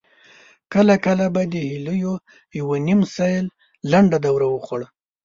کله 0.73 0.95
کله 1.05 1.25
به 1.33 1.41
د 1.51 1.53
هيليو 1.69 2.13
يوه 2.59 2.77
نيم 2.87 3.01
سېل 3.15 3.45
لنډه 3.91 4.17
دوره 4.25 4.45
وخوړه. 4.49 4.87